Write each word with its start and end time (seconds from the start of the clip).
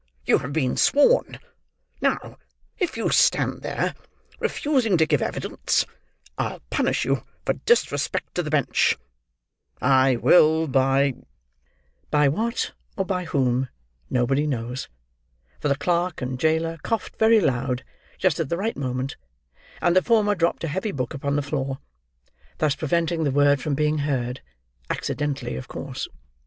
You 0.25 0.39
have 0.39 0.51
been 0.51 0.77
sworn. 0.77 1.37
Now, 2.01 2.39
if 2.79 2.97
you 2.97 3.11
stand 3.11 3.61
there, 3.61 3.93
refusing 4.39 4.97
to 4.97 5.05
give 5.05 5.21
evidence, 5.21 5.85
I'll 6.39 6.59
punish 6.71 7.05
you 7.05 7.21
for 7.45 7.53
disrespect 7.53 8.33
to 8.33 8.41
the 8.41 8.49
bench; 8.49 8.97
I 9.79 10.15
will, 10.15 10.65
by—" 10.67 11.13
By 12.09 12.29
what, 12.29 12.71
or 12.97 13.05
by 13.05 13.25
whom, 13.25 13.69
nobody 14.09 14.47
knows, 14.47 14.89
for 15.59 15.67
the 15.67 15.75
clerk 15.77 16.19
and 16.19 16.39
jailor 16.39 16.79
coughed 16.81 17.19
very 17.19 17.39
loud, 17.39 17.83
just 18.17 18.39
at 18.39 18.49
the 18.49 18.57
right 18.57 18.75
moment; 18.75 19.17
and 19.83 19.95
the 19.95 20.01
former 20.01 20.33
dropped 20.33 20.63
a 20.63 20.67
heavy 20.67 20.91
book 20.91 21.13
upon 21.13 21.35
the 21.35 21.43
floor, 21.43 21.77
thus 22.57 22.73
preventing 22.73 23.23
the 23.23 23.29
word 23.29 23.61
from 23.61 23.75
being 23.75 23.99
heard—accidently, 23.99 25.55
of 25.57 25.67
course. 25.67 26.07